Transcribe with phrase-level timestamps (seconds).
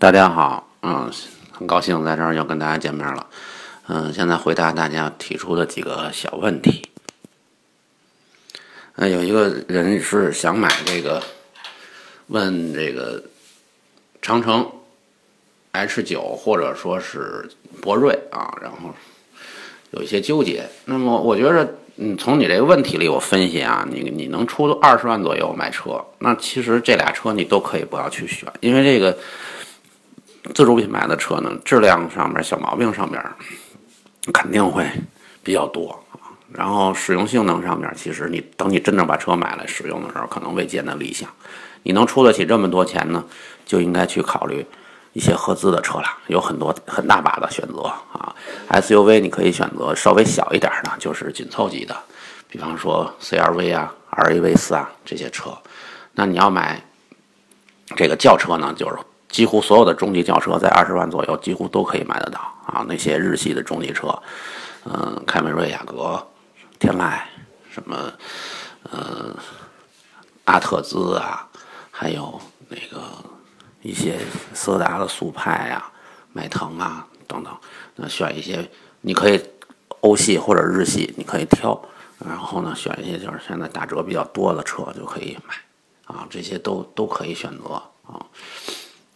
[0.00, 1.10] 大家好，嗯，
[1.52, 3.26] 很高兴在这儿又跟大家见面了，
[3.86, 6.88] 嗯，现在回答大家提出的几个小问题。
[8.96, 11.22] 嗯，有一个人是想买这个，
[12.28, 13.22] 问这个
[14.22, 14.66] 长城
[15.72, 17.46] H 九或者说是
[17.82, 18.94] 博瑞啊，然后
[19.90, 20.66] 有一些纠结。
[20.86, 29.18] 那么我觉得，嗯，从你这个问题里我分析啊，你你能出二十万左右买车，那其实这俩车你都可以不要去选，因为这个
[30.54, 33.22] 自主品牌的车呢，质量上面小毛病上面
[34.32, 34.86] 肯定会
[35.42, 35.98] 比较多。
[36.52, 41.30] 然后使用性能上面，其实你等你真正把车买来使用的时候，可能未见得理想。
[41.84, 43.24] 你能出得起这么多钱呢，
[43.64, 44.66] 就应该去考虑
[45.12, 48.34] 一些合资的车了，有很多很大把的选择啊。
[48.70, 51.96] SUV 你可以选择稍微小一点的，就是紧凑级的，
[52.48, 55.56] 比方说 CRV 啊、RAV 四啊这些车。
[56.14, 56.82] 那你要买
[57.94, 58.96] 这个轿车呢，就是
[59.30, 62.84] 几乎所有的中级轿车在二十万左右几乎都可以买得到啊。
[62.88, 64.08] 那些日系的中级车，
[64.84, 66.26] 嗯，凯美瑞、雅阁。
[66.78, 67.20] 天籁，
[67.70, 68.10] 什么，
[68.84, 69.36] 呃，
[70.44, 71.46] 阿特兹啊，
[71.90, 73.02] 还有那个
[73.82, 74.18] 一些
[74.54, 75.92] 斯达的速派呀、
[76.32, 77.54] 迈腾啊等等，
[77.96, 78.66] 那选一些，
[79.02, 79.38] 你可以
[80.00, 81.78] 欧系或者日系，你可以挑，
[82.18, 85.54] 然后呢，选一些就是现在打折比较多的车就可以买，
[86.06, 87.74] 啊，这些都都可以选择
[88.06, 88.24] 啊，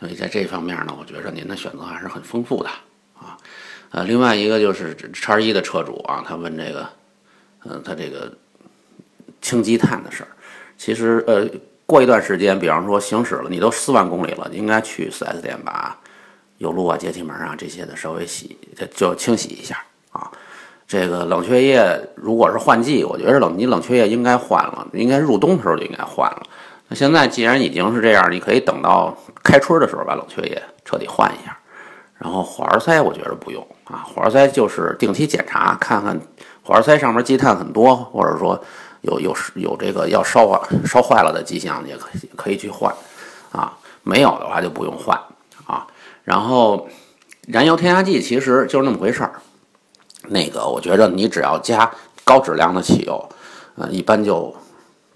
[0.00, 2.68] 所以在这方面呢，我觉着您的选择还是很丰富的
[3.18, 3.36] 啊，
[3.90, 6.88] 呃，另外一个就是叉一的车主啊，他问这个。
[7.68, 8.32] 嗯，他这个
[9.42, 10.30] 清积碳的事儿，
[10.78, 11.44] 其实呃，
[11.84, 15.98] 过一段时间，比方说行驶了，你都四万公里了，应该去 4S 店把
[16.58, 18.56] 油路啊、节气门啊这些的稍微洗，
[18.94, 20.30] 就清洗一下啊。
[20.86, 26.42] 这个冷却液如果是换季，我觉得冷你冷却液应该换了，应该入冬的时候就应该换了。
[26.88, 31.56] 那现在既然已经是这样，你可以等到开春的时候把冷却液彻底换一下。
[32.18, 36.18] 然后火花塞我觉得不用啊，火花塞就是定期检查看看。
[36.62, 38.58] 火花塞上面积碳很多，或者说
[39.02, 42.94] 有有有这个要烧坏烧坏了的迹象，也可以可以去换
[43.52, 43.76] 啊。
[44.02, 45.20] 没有的话就不用换
[45.66, 45.86] 啊。
[46.24, 46.88] 然后
[47.46, 49.32] 燃油添加剂其实就是那么回事儿。
[50.28, 51.88] 那个我觉得你只要加
[52.24, 53.28] 高质量的汽油，
[53.76, 54.54] 呃，一般就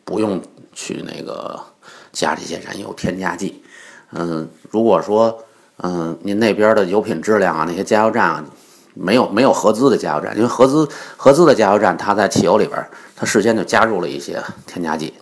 [0.04, 0.40] 不用
[0.80, 1.60] 去那个
[2.10, 3.62] 加这些燃油添加剂。
[4.12, 5.44] 嗯，如果说
[5.82, 8.44] 嗯您那边的油品质量啊，那些加油站啊。
[8.92, 10.86] 没有没有合资的加油站，因为合资
[11.16, 15.14] 合资的加油站，它在汽油里边，它事先就加入了一些添加剂，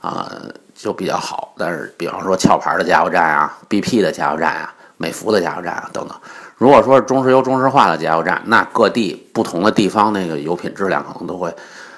[0.00, 0.30] 啊，
[0.76, 1.52] 就比较好。
[1.58, 6.16] 但是，比方说壳牌的加油站啊，BP 的加油站啊，美孚的加油站啊等等，
[6.56, 11.52] 如果说是中石油中石化的加油站，那各地不同的地方那个油品质量可能都会，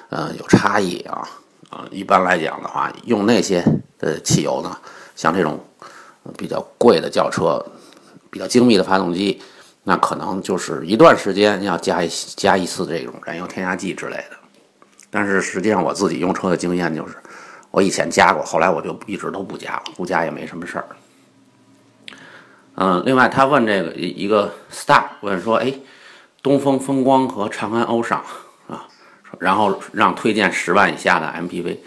[0.08, 1.28] 呃，有差异啊。
[1.72, 3.64] 啊，一般来讲的话，用那些
[3.98, 4.76] 的汽油呢，
[5.16, 5.58] 像这种
[6.36, 7.64] 比较贵的轿车，
[8.30, 9.40] 比较精密的发动机。
[9.84, 14.36] 那可能就是一段时间要加一加一次这种燃油添加剂之类的，
[15.10, 17.16] 但是实际上我自己用车的经验就是，
[17.70, 20.86] 我以前加过，后来我就一直都不加了，不加也没什么事儿。
[22.76, 25.74] 嗯，另外他问这个一个 star 问说，哎，
[26.42, 28.22] 东风风光和长安欧尚，
[29.38, 31.78] 然后让推荐十万以下的 MPV，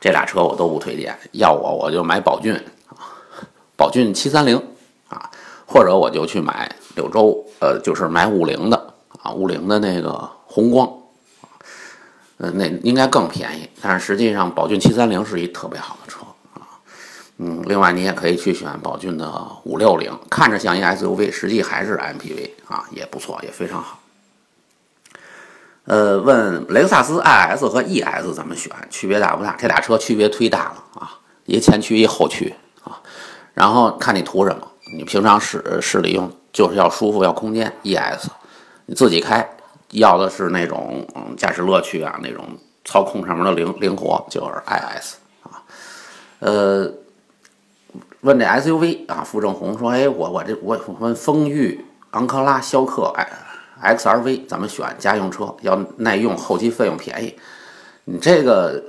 [0.00, 2.54] 这俩车我都不推荐，要我我就买宝骏
[2.88, 3.00] 啊，
[3.76, 4.56] 宝骏七三零
[5.08, 5.30] 啊，
[5.66, 6.70] 或者我就去买。
[6.94, 10.86] 柳州，呃，就是买五菱的啊，五菱的那个宏光，
[12.36, 13.66] 呃，那应该更便宜。
[13.80, 16.20] 但是实际上，宝骏七三零是一特别好的车
[16.52, 16.68] 啊，
[17.38, 19.32] 嗯，另外你也可以去选宝骏的
[19.64, 23.98] 五六零，看着像一 SUV，实际还是 MPV 啊，也不错，也非常好。
[25.84, 29.56] 呃，问雷克萨斯 IS 和 ES 怎么选，区别大不大？
[29.58, 32.54] 这俩车区别忒大了啊，一前驱一后驱
[32.84, 33.00] 啊，
[33.54, 34.66] 然后看你图什么，
[34.96, 36.30] 你平常使使里用。
[36.52, 37.72] 就是要舒服，要空间。
[37.82, 38.26] ES，
[38.84, 39.56] 你自己开，
[39.92, 42.44] 要的是那种嗯驾驶乐趣啊，那种
[42.84, 45.14] 操控上面的灵灵活，就是 IS
[45.44, 45.64] 啊。
[46.40, 46.92] 呃，
[48.20, 53.26] 问这 SUV 啊，傅正红说：“哎，我我这我问风裕、昂克拉、逍客、哎
[53.82, 54.96] XRV 咱们选？
[54.98, 57.34] 家用车要耐用，后期费用便宜。
[58.04, 58.82] 你这个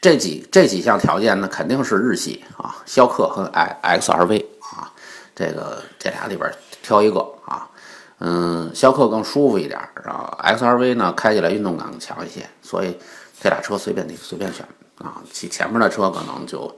[0.00, 4.92] 这几这几项条件呢，肯定是日系啊，逍客和 X XRV 啊。”
[5.38, 6.52] 这个这俩里边
[6.82, 7.70] 挑一个啊，
[8.18, 12.98] 嗯，逍客更舒服一点，然后 X R V 呢开起来运动感更强一些，所以
[13.40, 14.66] 这俩车随便你随便选
[14.96, 15.22] 啊。
[15.32, 16.76] 其前面的车可能就，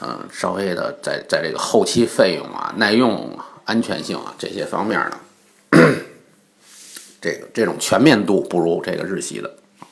[0.00, 5.16] 嗯，稍微的在在这个后期费用啊、耐用、安全性啊这些方面呢，
[7.20, 9.86] 这个这种全面度不如这个日系的啊。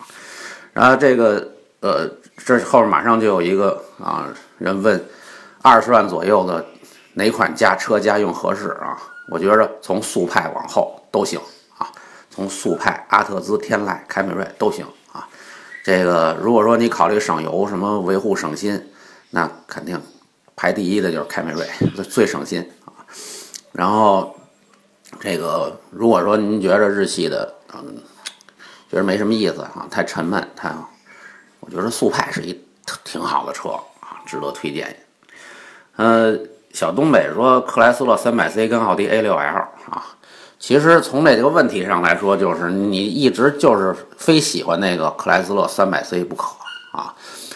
[0.73, 1.49] 然后这个
[1.81, 5.05] 呃，这后面马上就有一个啊人问，
[5.63, 6.65] 二十万左右的。
[7.15, 8.97] 哪款家车家用合适啊？
[9.29, 11.41] 我觉着从速派往后都行
[11.77, 11.91] 啊，
[12.31, 15.27] 从速派、阿特兹、天籁、凯美瑞都行啊。
[15.83, 18.81] 这个如果说你考虑省油、什么维护省心，
[19.31, 20.01] 那肯定
[20.55, 21.67] 排第一的就是凯美瑞，
[22.05, 23.03] 最省心啊。
[23.73, 24.37] 然后
[25.21, 27.97] 这个如果说您觉着日系的，嗯，
[28.91, 30.73] 觉得没什么意思啊，太沉闷，太，
[31.61, 32.59] 我觉得速派是一
[33.05, 33.71] 挺好的车
[34.01, 34.97] 啊，值得推荐。
[35.97, 36.39] 呃。
[36.71, 39.57] 小东北说克莱斯勒 300C 跟奥迪 A6L
[39.91, 40.07] 啊，
[40.61, 46.55] 其实从这个问题上来说，就是你一直就是非喜欢那个克莱斯勒 300C 不可
[46.93, 47.13] 啊，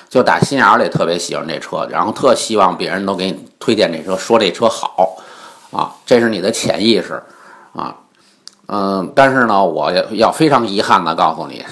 [0.08, 5.16] 就打心眼里特别喜欢这车，然后特希望别人都给你推荐这车，说这车好
[5.70, 7.22] 啊，这是你的潜意识
[7.72, 7.96] 啊，
[8.66, 11.64] 嗯，但是呢，我要要非常遗憾的告诉你，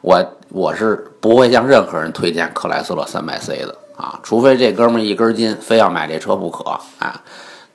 [0.00, 3.74] 我我是不会向任何人推荐克莱斯勒 300C 的。
[3.98, 6.70] 啊，除非这哥们一根筋，非要买这车不可，
[7.00, 7.20] 啊，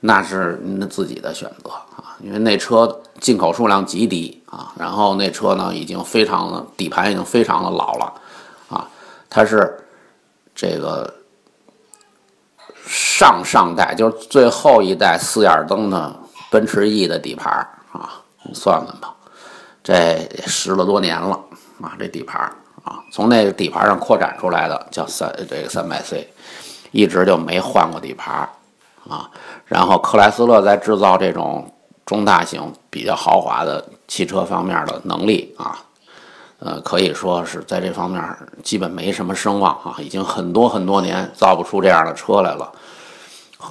[0.00, 2.16] 那是您自己的选择啊。
[2.22, 8.12] 因为那车进口数量极低啊，然后那车呢已经非常的底盘已经非常的老了，
[8.70, 8.88] 啊，
[9.28, 9.76] 它是
[10.54, 11.12] 这个
[12.86, 16.16] 上上代就是最后一代四眼灯的
[16.50, 17.52] 奔驰 E 的底盘
[17.92, 19.14] 啊，你算算吧，
[19.82, 21.38] 这十了多年了
[21.80, 22.40] 啊，这底盘。
[22.84, 26.28] 啊，从那个底盘上扩展出来的叫三这个三百 C，
[26.90, 28.46] 一直就没换过底盘
[29.08, 29.30] 啊。
[29.64, 31.72] 然后克莱斯勒在制造这种
[32.04, 35.78] 中大型比较豪华的汽车方面的能力啊，
[36.58, 38.22] 呃，可以说是在这方面
[38.62, 42.70] 基本没什么声望啊，已经很多很多年造不出这样的车来了。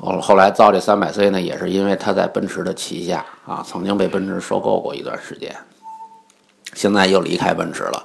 [0.02, 5.56] 后后来造这三百 C 呢，也是因为它在奔驰的旗下啊，曾经被奔驰收购过一段时间，
[6.74, 8.04] 现在又离开奔驰了。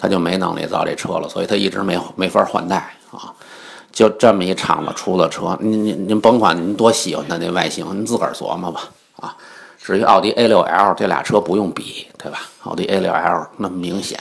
[0.00, 3.34] 他就没能力造这车了，所以他一直没没法换代啊。
[3.90, 8.82] 就这么一厂子出的车，您您您甭管您多喜欢它那外形，您自个儿琢磨吧
[9.16, 9.36] 啊。
[9.76, 12.42] 至于奥迪 A6L 这俩车不用比，对吧？
[12.62, 14.20] 奥迪 A6L 那么明显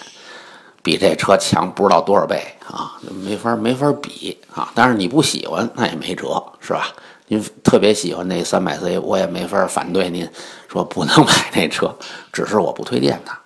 [0.87, 4.71] 比这车强不知道多少倍啊，没法没法比啊。
[4.73, 6.87] 但是你不喜欢那也没辙，是吧？
[7.27, 10.25] 您特别喜欢那三百 C，我也没法反对您
[10.71, 11.93] 说不能买那车，
[12.31, 13.37] 只是我不推荐它。